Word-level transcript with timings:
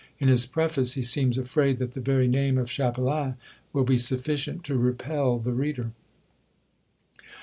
In 0.17 0.29
his 0.29 0.47
preface 0.47 0.93
he 0.93 1.03
seems 1.03 1.37
afraid 1.37 1.77
that 1.77 1.91
the 1.91 2.01
very 2.01 2.27
name 2.27 2.57
of 2.57 2.71
Chapelain 2.71 3.35
will 3.71 3.83
be 3.83 3.99
sufficient 3.99 4.63
to 4.63 4.75
repel 4.75 5.37
the 5.37 5.53
reader. 5.53 5.91